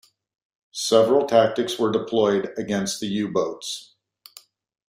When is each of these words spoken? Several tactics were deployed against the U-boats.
Several 0.73 1.27
tactics 1.27 1.77
were 1.77 1.91
deployed 1.91 2.55
against 2.57 2.99
the 3.01 3.05
U-boats. 3.05 3.93